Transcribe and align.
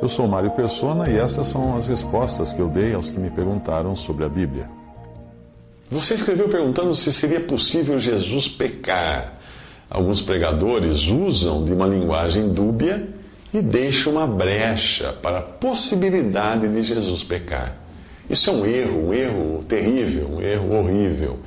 Eu 0.00 0.08
sou 0.08 0.28
Mário 0.28 0.50
Persona 0.52 1.10
e 1.10 1.18
essas 1.18 1.48
são 1.48 1.76
as 1.76 1.88
respostas 1.88 2.52
que 2.52 2.60
eu 2.60 2.68
dei 2.68 2.94
aos 2.94 3.10
que 3.10 3.18
me 3.18 3.30
perguntaram 3.30 3.96
sobre 3.96 4.24
a 4.24 4.28
Bíblia. 4.28 4.66
Você 5.90 6.14
escreveu 6.14 6.48
perguntando 6.48 6.94
se 6.94 7.12
seria 7.12 7.40
possível 7.40 7.98
Jesus 7.98 8.46
pecar. 8.46 9.38
Alguns 9.90 10.20
pregadores 10.20 11.08
usam 11.08 11.64
de 11.64 11.72
uma 11.72 11.86
linguagem 11.86 12.52
dúbia 12.52 13.08
e 13.52 13.60
deixam 13.60 14.12
uma 14.12 14.26
brecha 14.26 15.12
para 15.14 15.38
a 15.38 15.42
possibilidade 15.42 16.68
de 16.68 16.82
Jesus 16.82 17.24
pecar. 17.24 17.76
Isso 18.30 18.50
é 18.50 18.52
um 18.52 18.66
erro, 18.66 19.08
um 19.08 19.14
erro 19.14 19.64
terrível, 19.64 20.28
um 20.28 20.40
erro 20.42 20.76
horrível. 20.76 21.38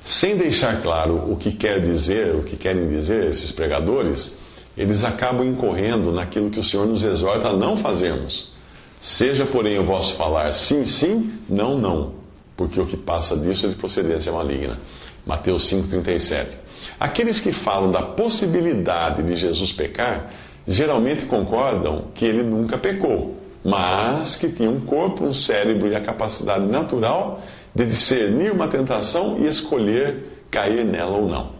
Sem 0.00 0.36
deixar 0.36 0.80
claro 0.80 1.30
o 1.30 1.36
que 1.36 1.52
quer 1.52 1.80
dizer, 1.80 2.34
o 2.34 2.42
que 2.42 2.56
querem 2.56 2.88
dizer 2.88 3.26
esses 3.26 3.52
pregadores, 3.52 4.38
eles 4.76 5.04
acabam 5.04 5.46
incorrendo 5.46 6.12
naquilo 6.12 6.50
que 6.50 6.60
o 6.60 6.62
Senhor 6.62 6.86
nos 6.86 7.02
exorta 7.02 7.48
a 7.48 7.56
não 7.56 7.76
fazermos. 7.76 8.52
Seja, 8.98 9.46
porém, 9.46 9.78
o 9.78 9.84
vosso 9.84 10.14
falar 10.14 10.52
sim, 10.52 10.84
sim, 10.84 11.32
não, 11.48 11.78
não, 11.78 12.14
porque 12.56 12.80
o 12.80 12.86
que 12.86 12.96
passa 12.96 13.36
disso 13.36 13.66
é 13.66 13.68
de 13.70 13.74
procedência 13.74 14.32
maligna. 14.32 14.78
Mateus 15.26 15.70
5,37. 15.70 16.56
Aqueles 16.98 17.40
que 17.40 17.52
falam 17.52 17.90
da 17.90 18.02
possibilidade 18.02 19.22
de 19.22 19.36
Jesus 19.36 19.72
pecar, 19.72 20.30
geralmente 20.66 21.26
concordam 21.26 22.08
que 22.14 22.24
ele 22.24 22.42
nunca 22.42 22.78
pecou, 22.78 23.36
mas 23.64 24.36
que 24.36 24.48
tinha 24.48 24.70
um 24.70 24.80
corpo, 24.80 25.24
um 25.24 25.34
cérebro 25.34 25.88
e 25.88 25.96
a 25.96 26.00
capacidade 26.00 26.66
natural 26.66 27.42
de 27.74 27.84
discernir 27.84 28.52
uma 28.52 28.68
tentação 28.68 29.38
e 29.38 29.46
escolher 29.46 30.44
cair 30.50 30.84
nela 30.84 31.16
ou 31.16 31.28
não. 31.28 31.59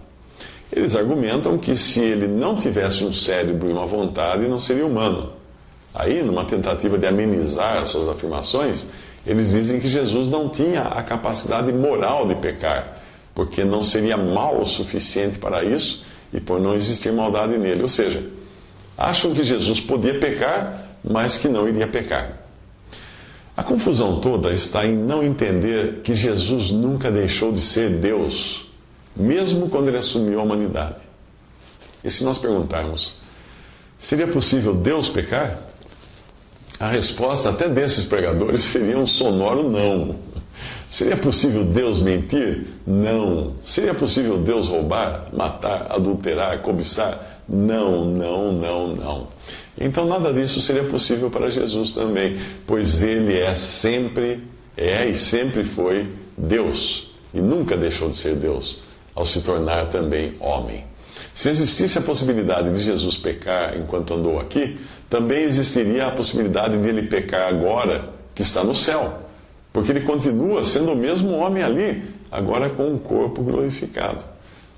Eles 0.72 0.94
argumentam 0.94 1.58
que 1.58 1.76
se 1.76 2.00
ele 2.00 2.28
não 2.28 2.54
tivesse 2.54 3.04
um 3.04 3.12
cérebro 3.12 3.68
e 3.68 3.72
uma 3.72 3.86
vontade, 3.86 4.46
não 4.46 4.58
seria 4.58 4.86
humano. 4.86 5.32
Aí, 5.92 6.22
numa 6.22 6.44
tentativa 6.44 6.96
de 6.96 7.06
amenizar 7.06 7.84
suas 7.86 8.06
afirmações, 8.06 8.86
eles 9.26 9.50
dizem 9.50 9.80
que 9.80 9.88
Jesus 9.88 10.28
não 10.28 10.48
tinha 10.48 10.82
a 10.82 11.02
capacidade 11.02 11.72
moral 11.72 12.28
de 12.28 12.36
pecar, 12.36 13.02
porque 13.34 13.64
não 13.64 13.82
seria 13.82 14.16
mal 14.16 14.60
o 14.60 14.64
suficiente 14.64 15.38
para 15.38 15.64
isso 15.64 16.04
e 16.32 16.40
por 16.40 16.60
não 16.60 16.74
existir 16.74 17.12
maldade 17.12 17.58
nele. 17.58 17.82
Ou 17.82 17.88
seja, 17.88 18.24
acham 18.96 19.34
que 19.34 19.42
Jesus 19.42 19.80
podia 19.80 20.14
pecar, 20.14 20.98
mas 21.02 21.36
que 21.36 21.48
não 21.48 21.68
iria 21.68 21.88
pecar. 21.88 22.38
A 23.56 23.64
confusão 23.64 24.20
toda 24.20 24.52
está 24.52 24.86
em 24.86 24.96
não 24.96 25.22
entender 25.22 26.00
que 26.04 26.14
Jesus 26.14 26.70
nunca 26.70 27.10
deixou 27.10 27.50
de 27.50 27.60
ser 27.60 27.90
Deus, 27.90 28.69
mesmo 29.16 29.68
quando 29.68 29.88
ele 29.88 29.98
assumiu 29.98 30.40
a 30.40 30.42
humanidade. 30.42 30.96
E 32.02 32.10
se 32.10 32.24
nós 32.24 32.38
perguntarmos, 32.38 33.18
seria 33.98 34.26
possível 34.28 34.74
Deus 34.74 35.08
pecar? 35.08 35.70
A 36.78 36.88
resposta 36.88 37.50
até 37.50 37.68
desses 37.68 38.04
pregadores 38.04 38.62
seria 38.62 38.98
um 38.98 39.06
sonoro 39.06 39.68
não. 39.68 40.16
Seria 40.88 41.16
possível 41.16 41.64
Deus 41.64 42.00
mentir? 42.00 42.66
Não. 42.86 43.54
Seria 43.62 43.94
possível 43.94 44.38
Deus 44.38 44.66
roubar, 44.66 45.28
matar, 45.32 45.86
adulterar, 45.90 46.60
cobiçar? 46.62 47.42
Não, 47.48 48.04
não, 48.04 48.52
não, 48.52 48.96
não. 48.96 49.28
Então 49.78 50.06
nada 50.06 50.32
disso 50.32 50.60
seria 50.60 50.84
possível 50.84 51.30
para 51.30 51.50
Jesus 51.50 51.92
também, 51.92 52.38
pois 52.66 53.02
ele 53.02 53.38
é 53.38 53.54
sempre, 53.54 54.42
é 54.76 55.06
e 55.06 55.16
sempre 55.16 55.64
foi 55.64 56.08
Deus, 56.36 57.10
e 57.32 57.40
nunca 57.40 57.76
deixou 57.76 58.08
de 58.08 58.16
ser 58.16 58.36
Deus, 58.36 58.80
ao 59.14 59.26
se 59.26 59.40
tornar 59.40 59.86
também 59.86 60.34
homem. 60.40 60.84
Se 61.34 61.48
existisse 61.48 61.98
a 61.98 62.02
possibilidade 62.02 62.72
de 62.72 62.80
Jesus 62.80 63.16
pecar 63.16 63.76
enquanto 63.76 64.14
andou 64.14 64.40
aqui, 64.40 64.78
também 65.08 65.42
existiria 65.42 66.06
a 66.06 66.10
possibilidade 66.10 66.78
de 66.78 66.88
ele 66.88 67.02
pecar 67.02 67.48
agora 67.48 68.10
que 68.34 68.42
está 68.42 68.62
no 68.62 68.74
céu, 68.74 69.18
porque 69.72 69.90
ele 69.92 70.00
continua 70.00 70.64
sendo 70.64 70.92
o 70.92 70.96
mesmo 70.96 71.32
homem 71.32 71.62
ali, 71.62 72.02
agora 72.30 72.70
com 72.70 72.88
um 72.88 72.98
corpo 72.98 73.42
glorificado. 73.42 74.24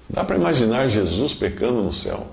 Dá 0.08 0.24
para 0.24 0.36
imaginar 0.36 0.88
Jesus 0.88 1.34
pecando 1.34 1.82
no 1.82 1.92
céu? 1.92 2.26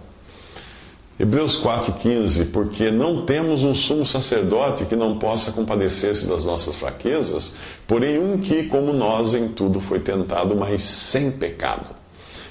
Hebreus 1.19 1.62
4,15: 1.62 2.50
Porque 2.50 2.90
não 2.90 3.25
temos 3.25 3.62
um 3.62 3.75
sumo 3.75 4.06
sacerdote 4.06 4.85
que 4.85 4.96
não 4.96 5.19
possa 5.19 5.52
compadecer-se 5.52 6.25
das 6.25 6.46
nossas 6.46 6.75
fraquezas, 6.75 7.53
porém 7.85 8.18
um 8.18 8.38
que, 8.38 8.63
como 8.68 8.94
nós, 8.94 9.34
em 9.34 9.50
tudo 9.50 9.81
foi 9.81 10.00
tentado, 10.00 10.56
mas 10.56 10.81
sem 10.81 11.30
pecado. 11.30 11.94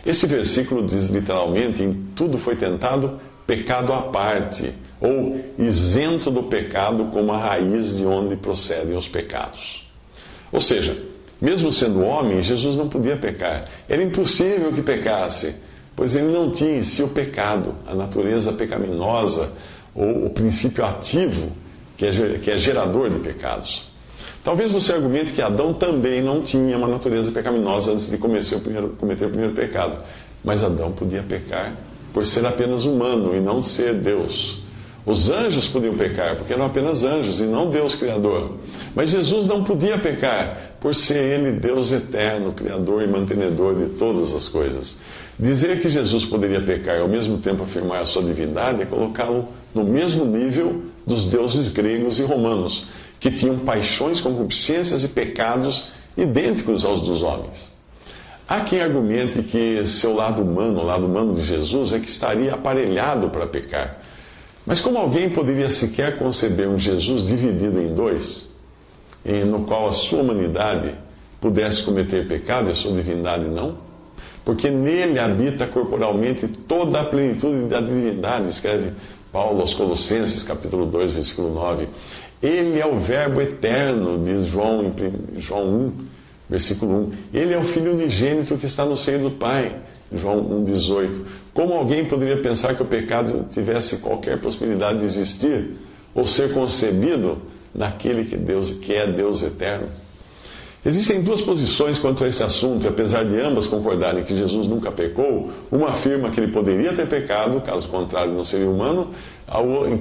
Esse 0.05 0.27
versículo 0.27 0.85
diz 0.85 1.09
literalmente: 1.09 1.83
em 1.83 1.95
tudo 2.15 2.37
foi 2.37 2.57
tentado, 2.57 3.19
pecado 3.47 3.91
à 3.91 4.03
parte, 4.03 4.75
ou 5.01 5.41
isento 5.59 6.31
do 6.31 6.43
pecado 6.43 7.07
como 7.07 7.33
a 7.33 7.39
raiz 7.39 7.97
de 7.97 8.05
onde 8.05 8.37
procedem 8.37 8.95
os 8.95 9.09
pecados. 9.09 9.89
Ou 10.53 10.61
seja, 10.61 10.95
mesmo 11.41 11.73
sendo 11.73 12.03
homem, 12.03 12.43
Jesus 12.43 12.77
não 12.77 12.89
podia 12.89 13.17
pecar. 13.17 13.67
Era 13.89 14.03
impossível 14.03 14.71
que 14.73 14.83
pecasse 14.83 15.57
pois 15.99 16.15
ele 16.15 16.33
não 16.33 16.53
tinha 16.53 16.77
em 16.79 16.83
si 16.85 17.03
o 17.03 17.09
pecado, 17.09 17.75
a 17.85 17.93
natureza 17.93 18.53
pecaminosa 18.53 19.51
ou 19.93 20.27
o 20.27 20.31
princípio 20.31 20.85
ativo 20.85 21.51
que 21.97 22.07
é, 22.07 22.39
que 22.39 22.53
é 22.53 22.57
gerador 22.57 23.11
de 23.11 23.19
pecados. 23.19 23.91
Talvez 24.45 24.71
você 24.71 24.93
argumente 24.93 25.33
que 25.33 25.43
Adão 25.43 25.75
também 25.75 26.23
não 26.23 26.41
tinha 26.41 26.79
uma 26.79 26.87
natureza 26.87 27.33
pecaminosa 27.33 27.91
antes 27.91 28.09
de 28.09 28.15
o 28.15 28.61
primeiro, 28.61 28.91
cometer 28.91 29.25
o 29.27 29.31
primeiro 29.31 29.53
pecado, 29.57 29.99
mas 30.45 30.63
Adão 30.63 30.93
podia 30.93 31.25
pecar 31.25 31.75
por 32.15 32.25
ser 32.25 32.47
apenas 32.47 32.85
humano 32.85 33.35
e 33.35 33.41
não 33.41 33.61
ser 33.61 33.95
Deus. 33.95 34.63
Os 35.09 35.31
anjos 35.31 35.67
podiam 35.67 35.95
pecar, 35.95 36.37
porque 36.37 36.53
eram 36.53 36.67
apenas 36.67 37.03
anjos 37.03 37.41
e 37.41 37.45
não 37.45 37.71
Deus 37.71 37.95
Criador. 37.95 38.59
Mas 38.95 39.09
Jesus 39.09 39.47
não 39.47 39.65
podia 39.65 39.97
pecar, 39.97 40.75
por 40.79 40.95
ser 40.95 41.17
Ele 41.17 41.53
Deus 41.53 41.91
eterno, 41.91 42.53
Criador 42.53 43.03
e 43.03 43.07
mantenedor 43.07 43.75
de 43.75 43.87
todas 43.95 44.35
as 44.35 44.51
coisas. 44.51 44.99
Dizer 45.39 45.81
que 45.81 45.89
Jesus 45.89 46.27
poderia 46.27 46.61
pecar 46.61 46.99
e 46.99 47.01
ao 47.01 47.09
mesmo 47.09 47.39
tempo 47.39 47.63
afirmar 47.63 48.03
a 48.03 48.05
sua 48.05 48.23
divindade 48.23 48.83
é 48.83 48.85
colocá-lo 48.85 49.49
no 49.75 49.83
mesmo 49.83 50.27
nível 50.27 50.83
dos 51.07 51.25
deuses 51.25 51.71
gregos 51.71 52.21
e 52.21 52.25
romanos, 52.25 52.87
que 53.19 53.31
tinham 53.31 53.61
paixões, 53.61 54.21
concupiscências 54.21 55.03
e 55.05 55.09
pecados 55.09 55.89
idênticos 56.19 56.85
aos 56.85 57.01
dos 57.01 57.23
homens. 57.23 57.73
Há 58.47 58.61
quem 58.61 58.83
argumente 58.83 59.43
que 59.43 59.83
seu 59.87 60.15
lado 60.15 60.43
humano, 60.43 60.81
o 60.81 60.85
lado 60.85 61.07
humano 61.07 61.33
de 61.33 61.47
Jesus, 61.47 61.95
é 61.95 61.99
que 61.99 62.09
estaria 62.11 62.53
aparelhado 62.53 63.31
para 63.31 63.47
pecar 63.47 64.07
mas 64.69 64.83
como 64.83 64.99
alguém 64.99 65.31
poderia 65.31 65.71
sequer 65.71 66.19
conceber 66.19 66.69
um 66.69 66.79
Jesus 66.79 67.27
dividido 67.27 67.81
em 67.81 67.95
dois, 67.95 68.51
no 69.47 69.65
qual 69.65 69.89
a 69.89 69.93
sua 69.93 70.21
humanidade 70.21 70.93
pudesse 71.41 71.83
cometer 71.83 72.29
pecado 72.29 72.69
e 72.69 72.73
a 72.73 72.75
sua 72.75 72.93
divindade 72.93 73.47
não? 73.47 73.79
Porque 74.45 74.69
nele 74.69 75.19
habita 75.19 75.67
corporalmente 75.67 76.47
toda 76.47 77.01
a 77.01 77.05
plenitude 77.05 77.65
da 77.65 77.81
divindade, 77.81 78.51
escreve 78.51 78.93
Paulo 79.33 79.63
aos 79.63 79.73
Colossenses, 79.73 80.43
capítulo 80.43 80.85
2, 80.85 81.13
versículo 81.13 81.55
9. 81.55 81.89
Ele 82.43 82.79
é 82.79 82.87
o 82.87 83.01
Verbo 83.01 83.41
eterno, 83.41 84.23
diz 84.23 84.45
João, 84.49 84.83
em 84.85 85.41
João 85.41 85.67
1, 85.67 85.93
versículo 86.51 87.09
1. 87.09 87.13
Ele 87.33 87.55
é 87.55 87.59
o 87.59 87.65
Filho 87.65 87.95
unigênito 87.95 88.59
que 88.59 88.67
está 88.67 88.85
no 88.85 88.97
seio 88.97 89.21
do 89.21 89.31
Pai, 89.31 89.75
João 90.13 90.65
1,18. 90.65 91.23
Como 91.53 91.75
alguém 91.75 92.05
poderia 92.07 92.41
pensar 92.41 92.75
que 92.75 92.83
o 92.83 92.87
pecado 92.87 93.47
tivesse 93.51 93.99
qualquer 93.99 94.41
possibilidade 94.41 95.01
de 95.01 95.05
existir 95.05 95.73
ou 96.15 96.25
ser 96.25 96.53
concebido 96.55 97.43
naquele 97.75 98.25
que, 98.25 98.37
Deus, 98.37 98.73
que 98.73 98.95
é 98.95 99.07
Deus 99.07 99.43
eterno? 99.43 99.89
Existem 100.87 101.21
duas 101.21 101.41
posições 101.41 101.99
quanto 101.99 102.23
a 102.23 102.29
esse 102.29 102.43
assunto, 102.43 102.85
e 102.85 102.89
apesar 102.89 103.25
de 103.25 103.39
ambas 103.39 103.67
concordarem 103.67 104.23
que 104.23 104.35
Jesus 104.35 104.69
nunca 104.69 104.93
pecou, 104.93 105.51
uma 105.73 105.89
afirma 105.89 106.31
que 106.31 106.41
ele 106.41 106.53
poderia 106.53 106.93
ter 106.93 107.07
pecado, 107.09 107.61
caso 107.61 107.89
contrário 107.89 108.33
não 108.33 108.45
seria 108.45 108.71
humano, 108.71 109.11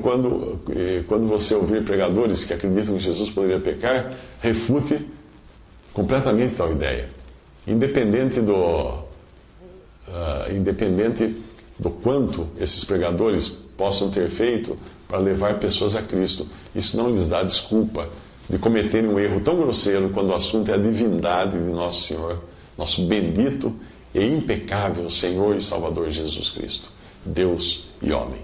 quando, 0.02 0.60
quando 1.08 1.28
você 1.28 1.56
ouvir 1.56 1.84
pregadores 1.84 2.46
que 2.46 2.54
acreditam 2.54 2.96
que 2.96 3.04
Jesus 3.04 3.30
poderia 3.32 3.60
pecar, 3.60 4.14
refute 4.40 5.00
completamente 5.92 6.56
tal 6.56 6.72
ideia. 6.72 7.10
Independente 7.66 8.40
do, 8.40 9.07
uh, 10.08 10.54
independente 10.54 11.36
do 11.78 11.90
quanto 11.90 12.48
esses 12.60 12.84
pregadores 12.84 13.50
possam 13.78 14.10
ter 14.10 14.30
feito 14.30 14.78
para 15.08 15.20
levar 15.20 15.60
pessoas 15.60 15.96
a 15.96 16.02
Cristo. 16.02 16.48
Isso 16.76 16.98
não 16.98 17.12
lhes 17.12 17.28
dá 17.28 17.44
desculpa 17.44 18.10
de 18.50 18.58
cometerem 18.58 19.10
um 19.10 19.20
erro 19.20 19.42
tão 19.42 19.58
grosseiro 19.58 20.10
quando 20.10 20.30
o 20.30 20.36
assunto 20.36 20.72
é 20.72 20.74
a 20.74 20.78
divindade 20.78 21.52
de 21.52 21.70
nosso 21.70 22.08
Senhor, 22.08 22.42
nosso 22.78 23.06
bendito 23.06 23.74
e 24.14 24.26
impecável 24.26 25.10
Senhor 25.10 25.56
e 25.56 25.62
Salvador 25.62 26.10
Jesus 26.10 26.50
Cristo, 26.50 26.90
Deus 27.26 27.88
e 28.02 28.12
homem. 28.12 28.42